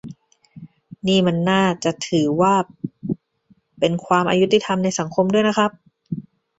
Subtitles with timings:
[1.07, 2.27] นี่มันน่าจะถือ
[3.79, 5.71] เป็นความอยุติธรรมในสังคมด้วยนะครับ